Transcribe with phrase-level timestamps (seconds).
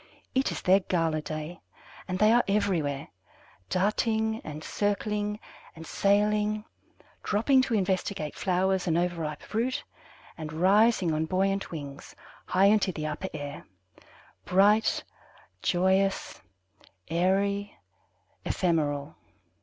[0.33, 1.61] It is their gala day,
[2.07, 3.09] and they are everywhere,
[3.69, 5.39] darting and circling
[5.75, 6.65] and sailing,
[7.21, 9.83] dropping to investigate flowers and overripe fruit,
[10.39, 12.15] and rising on buoyant wings
[12.47, 13.63] high into the upper air,
[14.43, 15.03] bright,
[15.61, 16.41] joyous,
[17.07, 17.77] airy,
[18.43, 19.17] ephemeral.